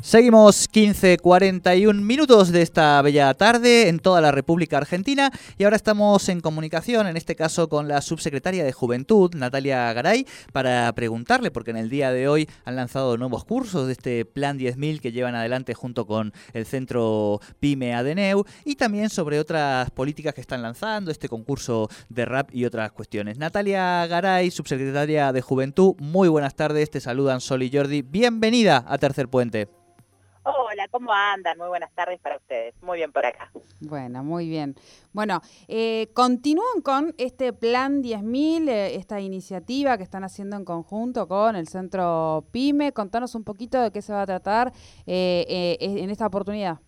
[0.00, 6.28] Seguimos 15.41 minutos de esta bella tarde en toda la República Argentina y ahora estamos
[6.28, 11.72] en comunicación, en este caso con la subsecretaria de Juventud, Natalia Garay, para preguntarle, porque
[11.72, 15.34] en el día de hoy han lanzado nuevos cursos de este Plan 10.000 que llevan
[15.34, 21.10] adelante junto con el Centro PYME Adeneu y también sobre otras políticas que están lanzando,
[21.10, 23.36] este concurso de rap y otras cuestiones.
[23.36, 28.96] Natalia Garay, subsecretaria de Juventud, muy buenas tardes, te saludan Sol y Jordi, bienvenida a
[28.96, 29.68] Tercer Puente.
[30.98, 31.56] ¿Cómo andan?
[31.56, 32.74] Muy buenas tardes para ustedes.
[32.82, 33.52] Muy bien por acá.
[33.80, 34.74] Bueno, muy bien.
[35.12, 41.28] Bueno, eh, continúan con este plan 10.000, eh, esta iniciativa que están haciendo en conjunto
[41.28, 42.92] con el Centro PYME.
[42.92, 44.72] Contanos un poquito de qué se va a tratar
[45.06, 46.78] eh, en esta oportunidad.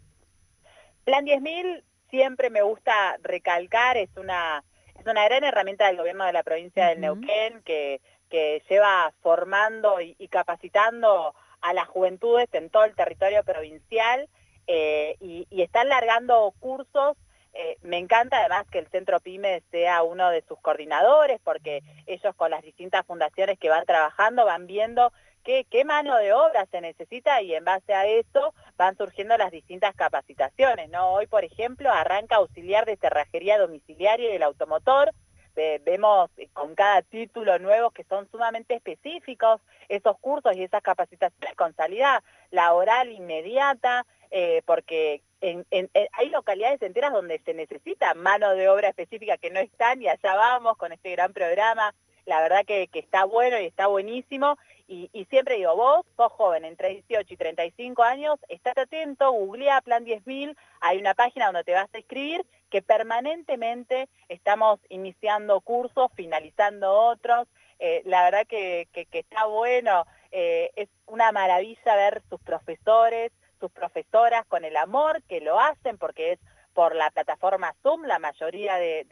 [1.04, 4.64] Plan 10.000 siempre me gusta recalcar, es una,
[4.98, 10.00] es una gran herramienta del gobierno de la provincia del Neuquén que, que lleva formando
[10.00, 14.28] y capacitando a las juventudes en todo el territorio provincial
[14.66, 17.16] eh, y, están largando cursos.
[17.52, 22.34] Eh, me encanta además que el Centro PYME sea uno de sus coordinadores porque ellos
[22.36, 25.12] con las distintas fundaciones que van trabajando van viendo
[25.42, 29.50] qué, qué mano de obra se necesita y en base a eso van surgiendo las
[29.50, 30.88] distintas capacitaciones.
[30.90, 31.12] ¿no?
[31.12, 35.10] Hoy, por ejemplo, arranca auxiliar de cerrajería domiciliaria y del automotor,
[35.54, 41.74] vemos con cada título nuevos que son sumamente específicos, esos cursos y esas capacitaciones con
[41.74, 49.38] salida laboral inmediata, eh, porque hay localidades enteras donde se necesita mano de obra específica
[49.38, 51.94] que no están y allá vamos con este gran programa.
[52.26, 54.56] La verdad que, está bueno y está buenísimo.
[54.92, 60.04] Y, siempre digo, vos sos joven, entre 18 y 35 años, estate atento, googlea Plan
[60.04, 66.92] 10.000, hay una página donde te vas a escribir que permanentemente estamos iniciando cursos, finalizando
[66.92, 67.46] otros.
[67.78, 73.30] Eh, la verdad que, está bueno, eh, es una maravilla ver sus profesores,
[73.60, 76.40] sus profesoras con el amor que lo hacen, porque es
[76.74, 79.06] por la plataforma Zoom la mayoría de,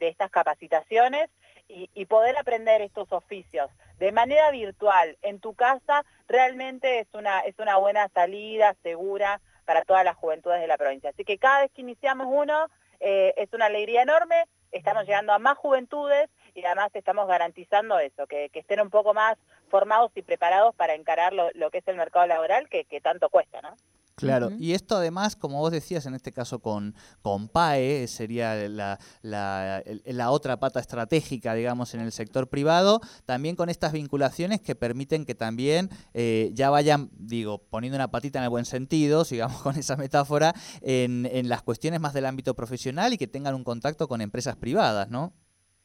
[0.00, 1.28] estas capacitaciones,
[1.68, 7.58] y, poder aprender estos oficios de manera virtual en tu casa realmente es una, es
[7.58, 11.10] una buena salida segura para todas las juventudes de la provincia.
[11.10, 12.68] Así que cada vez que iniciamos uno
[13.00, 18.26] eh, es una alegría enorme, estamos llegando a más juventudes y además estamos garantizando eso,
[18.26, 19.36] que, estén un poco más
[19.68, 23.60] formados y preparados para encarar lo, que es el mercado laboral que, que tanto cuesta,
[23.60, 23.76] ¿no?
[24.16, 28.98] Claro, y esto además, como vos decías, en este caso con, con PAE, sería la,
[29.20, 35.26] la, otra pata estratégica, digamos, en el sector privado, también con estas vinculaciones que permiten
[35.26, 39.76] que también eh, ya vayan, digo, poniendo una patita en el buen sentido, sigamos con
[39.76, 44.08] esa metáfora, en, en las cuestiones más del ámbito profesional y que tengan un contacto
[44.08, 45.34] con empresas privadas, ¿no?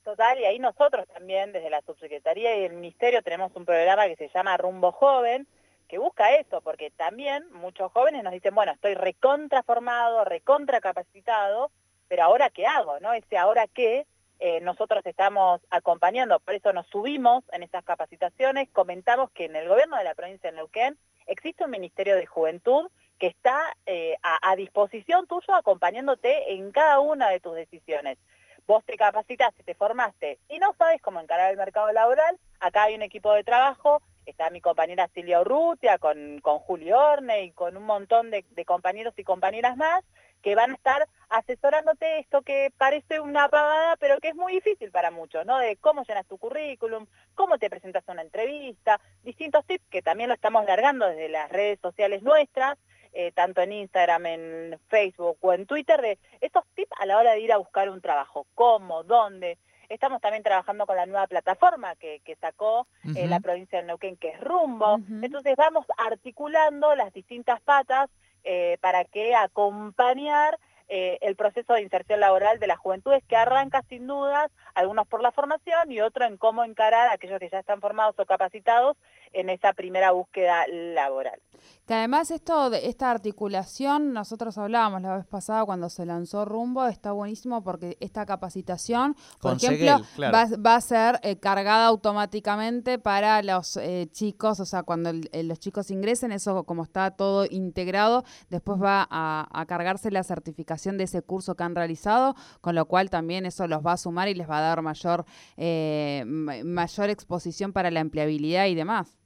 [0.06, 4.16] Total, y ahí nosotros también, desde la Subsecretaría y el Ministerio, tenemos un programa que
[4.16, 5.48] se llama Rumbo Joven,
[5.92, 11.70] que busca eso, porque también muchos jóvenes nos dicen, bueno, estoy recontra formado, recontra capacitado,
[12.08, 13.12] pero ahora qué hago, ¿no?
[13.12, 14.08] Ese ahora qué
[14.40, 19.68] eh, nosotros estamos acompañando, por eso nos subimos en estas capacitaciones, comentamos que en el
[19.68, 20.98] gobierno de la provincia de Neuquén
[21.28, 27.30] existe un Ministerio de Juventud que está eh, a, disposición tuyo acompañándote en cada una
[27.30, 28.18] de tus decisiones.
[28.66, 32.96] Vos te capacitaste, te formaste y no sabes cómo encarar el mercado laboral, acá hay
[32.96, 37.78] un equipo de trabajo está mi compañera Silvia Urrutia, con, con Julio Orne y con
[37.78, 40.04] un montón de, compañeros y compañeras más
[40.42, 44.90] que van a estar asesorándote esto que parece una pavada, pero que es muy difícil
[44.90, 45.60] para muchos, ¿no?
[45.60, 47.06] De cómo llenas tu currículum,
[47.36, 51.52] cómo te presentas a una entrevista, distintos tips que también lo estamos largando desde las
[51.52, 52.80] redes sociales nuestras,
[53.14, 57.34] eh, tanto en Instagram, en Facebook o en Twitter, de estos tips a la hora
[57.34, 59.60] de ir a buscar un trabajo, cómo, dónde,
[59.92, 64.30] Estamos también trabajando con la nueva plataforma que, sacó eh, la provincia de Neuquén, que
[64.30, 65.02] es Rumbo.
[65.22, 68.10] Entonces vamos articulando las distintas patas
[68.46, 70.58] eh, para que acompañar
[70.88, 75.22] eh, el proceso de inserción laboral de las juventudes que arranca sin dudas, algunos por
[75.22, 78.96] la formación y otro en cómo encarar a aquellos que ya están formados o capacitados
[79.34, 81.40] en esa primera búsqueda laboral.
[81.86, 86.86] Que además esto de esta articulación, nosotros hablábamos la vez pasada cuando se lanzó Rumbo,
[86.86, 93.78] está buenísimo porque esta capacitación, por ejemplo, va, a ser eh, cargada automáticamente para los
[93.78, 99.08] eh, chicos, o sea, cuando los chicos ingresen, eso como está todo integrado, después va
[99.10, 103.68] a, cargarse la certificación de ese curso que han realizado, con lo cual también eso
[103.68, 105.26] los va a sumar y les va a dar mayor,
[105.58, 109.21] eh, mayor exposición para la empleabilidad y demás.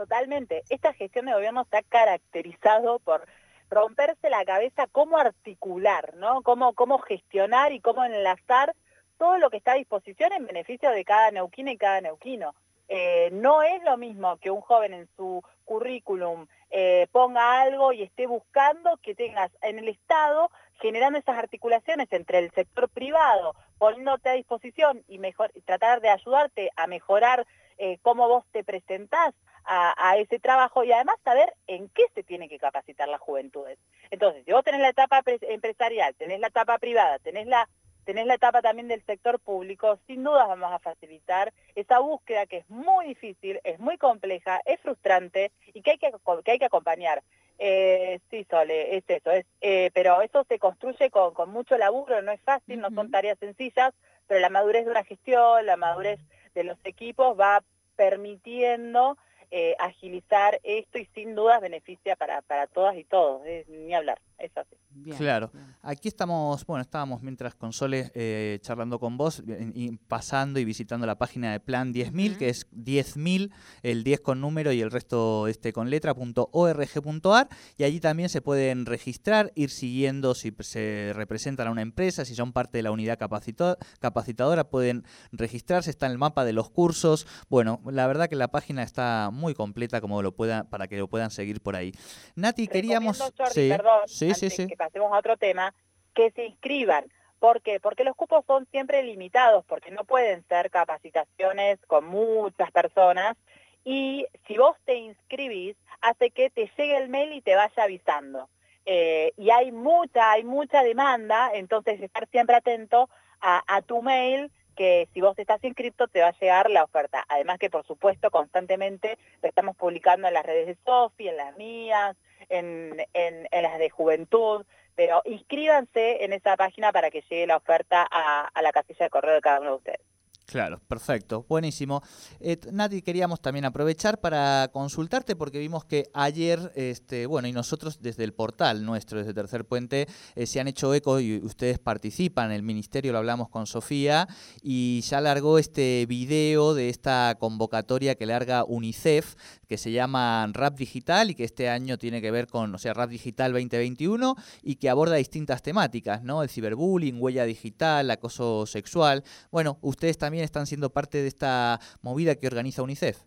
[0.00, 0.62] Totalmente.
[0.70, 3.26] Esta gestión de gobierno está caracterizado por
[3.68, 6.40] romperse la cabeza cómo articular, ¿no?
[6.40, 8.74] Cómo, gestionar y cómo enlazar
[9.18, 12.54] todo lo que está a disposición en beneficio de cada neuquina y cada neuquino.
[12.88, 18.02] Eh, no es lo mismo que un joven en su currículum eh, ponga algo y
[18.02, 20.50] esté buscando que tengas en el Estado
[20.80, 25.20] generando esas articulaciones entre el sector privado, poniéndote a disposición y
[25.66, 31.16] tratar de ayudarte a mejorar eh, cómo vos te presentás a, ese trabajo y además
[31.24, 33.78] saber en qué se tiene que capacitar las juventudes.
[34.10, 37.68] Entonces, si vos tenés la etapa empresarial, tenés la etapa privada, tenés la,
[38.04, 42.58] tenés la etapa también del sector público, sin duda vamos a facilitar esa búsqueda que
[42.58, 46.10] es muy difícil, es muy compleja, es frustrante y que hay que,
[46.44, 47.22] que, hay que acompañar.
[47.62, 52.32] Eh, sí, Sole, es eso, es, eh, pero eso se construye con, mucho laburo, no
[52.32, 53.92] es fácil, no son tareas sencillas,
[54.26, 56.18] pero la madurez de una gestión, la madurez
[56.54, 57.62] de los equipos va
[57.96, 59.18] permitiendo
[59.50, 64.56] eh, agilizar esto y sin dudas beneficia para, para todas y todos, ni hablar, es
[64.56, 64.76] así.
[65.16, 65.50] claro,
[65.82, 71.06] aquí estamos, bueno, estábamos mientras con Sole eh, charlando con vos y pasando y visitando
[71.06, 73.52] la página de Plan 10.000, que es 10.000,
[73.82, 78.86] el 10 con número y el resto este con letra.org.ar y allí también se pueden
[78.86, 83.18] registrar, ir siguiendo si se representan a una empresa, si son parte de la unidad
[83.18, 87.26] capacitadora, pueden registrarse, está en el mapa de los cursos.
[87.48, 91.08] Bueno, la verdad que la página está muy completa como lo pueda, para que lo
[91.08, 91.92] puedan seguir por ahí.
[92.34, 93.18] Nati, queríamos...
[93.52, 95.74] sí, perdón, sí, sí, que pasemos a otro tema,
[96.14, 97.04] que se inscriban.
[97.38, 97.80] ¿Por qué?
[97.80, 103.36] Porque los cupos son siempre limitados, porque no pueden ser capacitaciones con muchas personas.
[103.84, 108.48] Y si vos te inscribís, hace que te llegue el mail y te vaya avisando.
[108.84, 113.08] Eh, y hay mucha, hay mucha demanda, entonces estar siempre atento
[113.40, 117.24] a, a tu mail que si vos estás inscrito te va a llegar la oferta.
[117.28, 121.56] Además que por supuesto constantemente lo estamos publicando en las redes de Sofi, en las
[121.56, 122.16] mías,
[122.48, 124.64] en, en, las de Juventud,
[124.94, 129.10] pero inscríbanse en esa página para que llegue la oferta a, a la casilla de
[129.10, 130.09] correo de cada uno de ustedes.
[130.50, 132.02] Claro, perfecto, buenísimo.
[132.40, 138.02] Eh, Nati, queríamos también aprovechar para consultarte porque vimos que ayer, este, bueno, y nosotros
[138.02, 142.50] desde el portal nuestro, desde Tercer Puente, eh, se han hecho eco y ustedes participan,
[142.50, 144.26] el ministerio lo hablamos con Sofía
[144.60, 149.36] y ya largó este video de esta convocatoria que larga UNICEF,
[149.68, 152.92] que se llama Rap Digital y que este año tiene que ver con, o sea,
[152.92, 156.42] Rap Digital 2021 y que aborda distintas temáticas, ¿no?
[156.42, 159.22] El ciberbullying, huella digital, acoso sexual.
[159.52, 163.18] Bueno, ustedes también están siendo parte de esta movida que organiza UNICEF.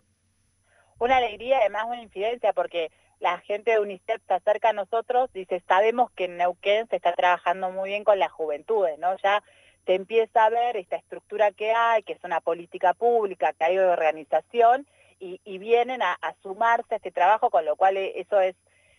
[1.00, 5.62] Una alegría, además una incidencia, porque la gente de UNICEF se acerca a nosotros, dice,
[5.68, 9.16] sabemos que en Neuquén se está trabajando muy bien con las juventudes, ¿no?
[9.24, 9.44] Ya
[9.86, 13.78] se empieza a ver esta estructura que hay, que es una política pública, que hay
[13.78, 14.88] organización,
[15.20, 18.56] y, vienen a, a, sumarse a este trabajo, con lo cual eso es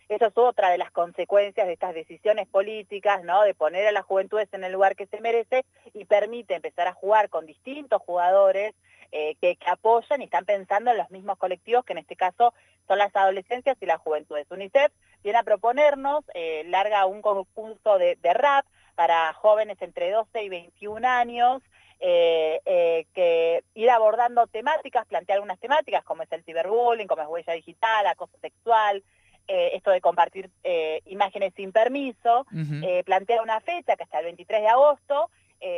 [0.09, 3.41] eso es otra de las consecuencias de estas decisiones políticas, ¿no?
[3.43, 6.93] De poner a las juventudes en el lugar que se merece y permite empezar a
[6.93, 8.75] jugar con distintos jugadores
[9.11, 12.53] eh, que, apoyan y están pensando en los mismos colectivos, que en este caso
[12.87, 14.45] son las adolescencias y las juventudes.
[14.51, 14.91] UNICEF
[15.23, 18.65] viene a proponernos, eh, larga un concurso de, rap
[18.95, 21.61] para jóvenes entre 12 y 21 años,
[21.99, 27.53] eh, que ir abordando temáticas, plantear algunas temáticas como es el ciberbullying, como es huella
[27.53, 29.01] digital, acoso sexual,
[29.47, 32.47] eh, esto de compartir eh, imágenes sin permiso,
[32.81, 35.29] eh, plantea una fecha que hasta el 23 de agosto,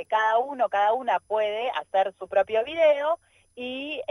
[0.10, 3.19] cada uno, cada una puede hacer su propio video
[3.56, 4.02] y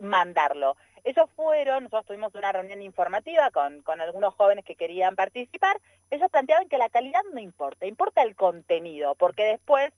[0.00, 0.76] mandarlo.
[1.02, 5.80] Ellos fueron, nosotros tuvimos una reunión informativa con, con algunos jóvenes que querían participar,
[6.10, 9.92] ellos planteaban que la calidad no importa, importa el contenido, porque después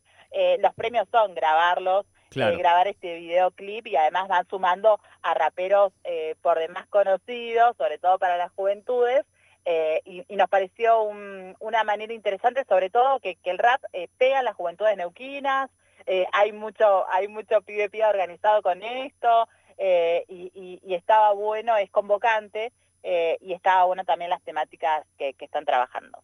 [0.61, 6.35] los premios son grabarlos eh, grabar este videoclip y además van sumando a raperos eh,
[6.43, 9.25] por demás conocidos, sobre todo para las juventudes,
[9.65, 13.83] eh, y, nos pareció una manera interesante, sobre todo que, el rap
[14.19, 15.71] pega a las juventudes neuquinas,
[16.33, 19.49] hay mucho hay mucho pibe pibe organizado con esto,
[20.29, 26.23] y, estaba bueno, es convocante, y estaba bueno también las temáticas que están trabajando.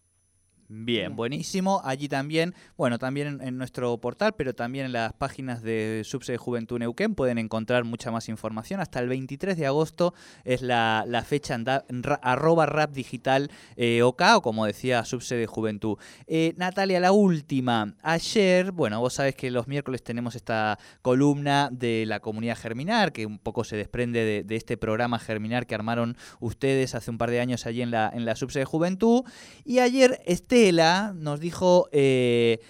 [0.74, 1.82] Bien, buenísimo.
[1.84, 6.38] Allí también, bueno, también en, nuestro portal, pero también en las páginas de Subse de
[6.38, 8.80] Juventud Neuquén pueden encontrar mucha más información.
[8.80, 10.14] Hasta el 23 de agosto
[10.44, 15.98] es la, fecha en arroba rap digital eh, o como decía Subse de Juventud.
[16.26, 17.94] Eh, Natalia, la última.
[18.00, 23.26] Ayer, bueno, vos sabés que los miércoles tenemos esta columna de la comunidad Germinar, que
[23.26, 27.40] un poco se desprende de, este programa Germinar que armaron ustedes hace un par de
[27.40, 29.24] años allí en la, en la Subse de Juventud.
[29.66, 32.60] Y ayer este nos dijo, eh,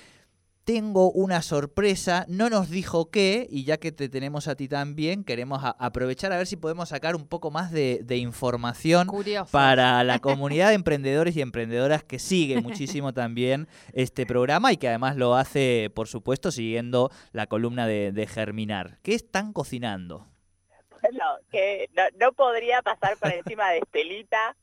[0.64, 5.24] tengo una sorpresa, no nos dijo qué, y ya que te tenemos a ti también,
[5.24, 9.08] queremos aprovechar a ver si podemos sacar un poco más de, información
[9.50, 14.88] para la comunidad de emprendedores y emprendedoras que sigue muchísimo también este programa y que
[14.88, 18.98] además lo hace, por supuesto, siguiendo la columna de, Germinar.
[19.02, 20.28] ¿Qué están cocinando?
[21.02, 24.56] Bueno, que no, no podría pasar por encima de Estelita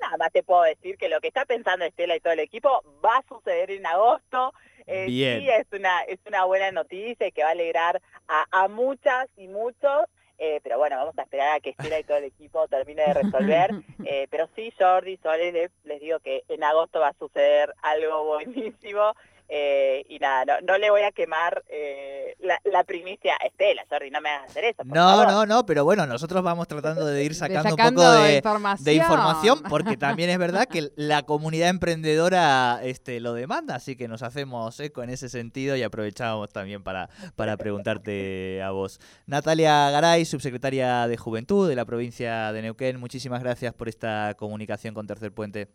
[0.00, 2.82] nada más te puedo decir que lo que está pensando Estela y todo el equipo
[3.04, 4.52] va a suceder en agosto.
[4.86, 9.28] Eh, sí, es una, es una buena noticia y que va a alegrar a, muchas
[9.36, 10.04] y muchos.
[10.38, 13.14] Eh, pero bueno, vamos a esperar a que Estela y todo el equipo termine de
[13.14, 13.70] resolver.
[14.08, 18.24] Eh, pero sí, Jordi, Soles, les, les digo que en agosto va a suceder algo
[18.24, 19.14] buenísimo
[19.48, 24.20] eh, y nada, no, le voy a quemar eh, la, primicia a Estela, sorry, no
[24.20, 24.82] me hagas hacer eso.
[24.84, 29.62] no, no, no, pero bueno, nosotros vamos tratando de ir sacando, un poco de, información.
[29.68, 34.78] porque también es verdad que la comunidad emprendedora este, lo demanda, así que nos hacemos
[34.80, 39.00] eco en ese sentido y aprovechamos también para, para preguntarte a vos.
[39.26, 44.92] Natalia Garay, subsecretaria de Juventud de la provincia de Neuquén, muchísimas gracias por esta comunicación
[44.92, 45.68] con Tercer Puente.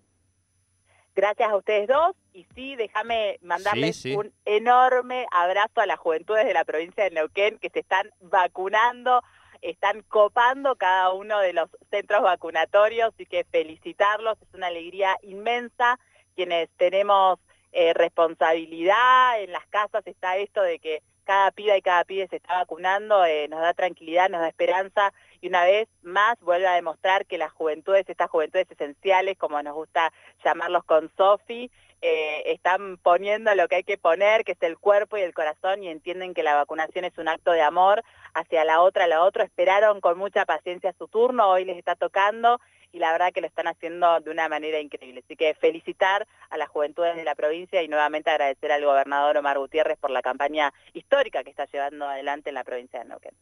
[1.15, 6.53] Gracias a ustedes dos y sí, déjame mandarles un enorme abrazo a las juventudes de
[6.53, 9.21] la provincia de Neuquén que se están vacunando,
[9.61, 15.99] están copando cada uno de los centros vacunatorios y que felicitarlos, es una alegría inmensa.
[16.35, 17.39] Quienes tenemos
[17.71, 22.35] eh, responsabilidad en las casas está esto de que cada piba y cada pibe se
[22.35, 26.73] está vacunando, eh, nos da tranquilidad, nos da esperanza y una vez más vuelve a
[26.73, 30.11] demostrar que las juventudes, estas juventudes esenciales, como nos gusta
[30.43, 31.71] llamarlos con Sofi,
[32.01, 35.81] eh, están poniendo lo que hay que poner, que es el cuerpo y el corazón,
[35.83, 39.45] y entienden que la vacunación es un acto de amor hacia la otra, la otra.
[39.45, 42.59] Esperaron con mucha paciencia su turno, hoy les está tocando,
[42.91, 45.21] y la verdad que lo están haciendo de una manera increíble.
[45.23, 49.57] Así que felicitar a las juventudes de la provincia y nuevamente agradecer al gobernador Omar
[49.57, 53.33] Gutiérrez por la campaña histórica que está llevando adelante en la provincia de Neuquén.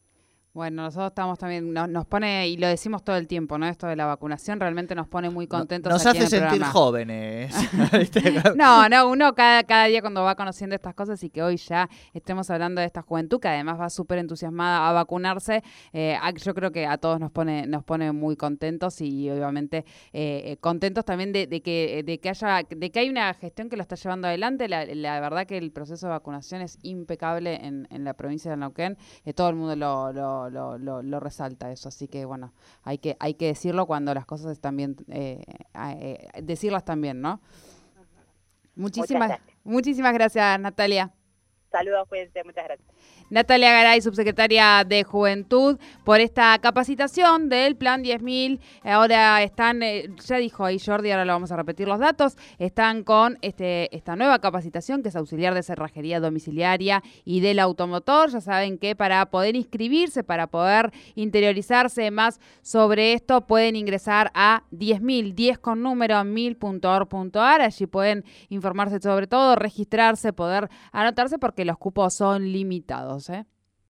[0.52, 3.66] Bueno, nosotros estamos también, nos, pone, y lo decimos todo el tiempo, ¿no?
[3.66, 5.92] Esto de la vacunación realmente nos pone muy contentos.
[5.92, 7.54] Nos hace sentir jóvenes.
[8.56, 11.88] no, no, uno cada, cada día cuando va conociendo estas cosas y que hoy ya
[12.14, 16.72] estemos hablando de esta juventud, que además va súper entusiasmada a vacunarse, eh, yo creo
[16.72, 21.46] que a todos nos pone, nos pone muy contentos y obviamente eh, contentos también de,
[21.62, 24.68] que, de que haya, de que hay una gestión que lo está llevando adelante.
[24.68, 28.98] La, verdad que el proceso de vacunación es impecable en, en la provincia de Neuquén,
[29.24, 31.88] eh, todo el mundo lo lo, lo, resalta eso.
[31.88, 35.42] Así que bueno, hay que, hay que decirlo cuando las cosas están bien, eh,
[35.74, 37.40] eh, decirlas también, ¿no?
[38.76, 41.12] Muchísimas, muchísimas gracias, Natalia.
[41.70, 42.88] Saludos, cuídense, muchas gracias.
[43.30, 48.58] Natalia Garay, subsecretaria de Juventud, por esta capacitación del Plan 10.000.
[48.82, 53.04] Ahora están, eh, ya dijo ahí Jordi, ahora lo vamos a repetir los datos, están
[53.04, 58.30] con este, esta nueva capacitación que es auxiliar de cerrajería domiciliaria y del automotor.
[58.30, 64.64] Ya saben que para poder inscribirse, para poder interiorizarse más sobre esto, pueden ingresar a
[64.72, 67.60] 10.000, 10 con número 1000.org.ar.
[67.60, 73.30] Allí pueden informarse sobre todo, registrarse, poder anotarse porque los cupos son limitados.
[73.30, 73.46] ¿eh?